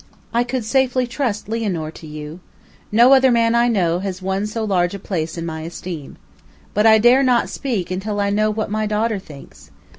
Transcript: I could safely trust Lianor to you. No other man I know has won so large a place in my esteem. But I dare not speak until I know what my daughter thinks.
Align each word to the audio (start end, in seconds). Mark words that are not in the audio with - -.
I 0.33 0.43
could 0.43 0.65
safely 0.65 1.05
trust 1.05 1.47
Lianor 1.47 1.91
to 1.93 2.07
you. 2.07 2.39
No 2.91 3.13
other 3.13 3.29
man 3.29 3.53
I 3.53 3.67
know 3.67 3.99
has 3.99 4.19
won 4.19 4.47
so 4.47 4.63
large 4.65 4.95
a 4.95 4.97
place 4.97 5.37
in 5.37 5.45
my 5.45 5.61
esteem. 5.61 6.17
But 6.73 6.87
I 6.87 6.97
dare 6.97 7.21
not 7.21 7.49
speak 7.49 7.91
until 7.91 8.19
I 8.19 8.31
know 8.31 8.49
what 8.49 8.71
my 8.71 8.87
daughter 8.87 9.19
thinks. 9.19 9.69